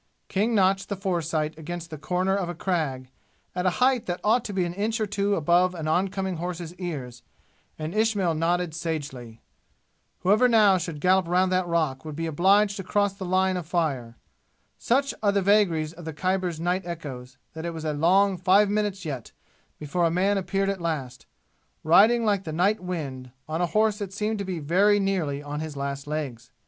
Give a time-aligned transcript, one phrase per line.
[0.29, 3.11] King notched the foresight against the corner of a crag,
[3.53, 6.73] at a height that ought to be an inch or two above an oncoming horse's
[6.79, 7.21] ears,
[7.77, 9.41] and Ismail nodded sagely.
[10.21, 13.67] Whoever now should gallop round that rock would be obliged to cross the line of
[13.67, 14.17] fire.
[14.79, 18.71] Such are the vagaries of the Khyber's night echoes that it was a long five
[18.71, 19.33] minutes yet
[19.77, 21.27] before a man appeared at last,
[21.83, 25.59] riding like the night wind, on a horse that seemed to be very nearly on
[25.59, 26.49] his last legs.